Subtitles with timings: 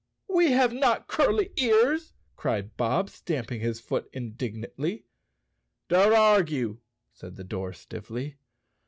[0.27, 5.05] "We have not curly ears," cried Bob, stamping his foot indignantly.
[5.89, 6.79] "Don't argue,"
[7.13, 8.37] said the door stiffly.